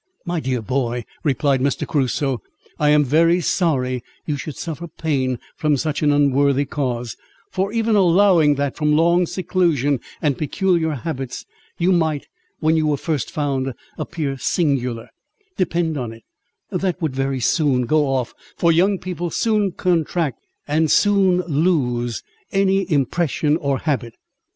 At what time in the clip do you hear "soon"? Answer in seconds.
17.39-17.83, 19.29-19.71, 20.89-21.41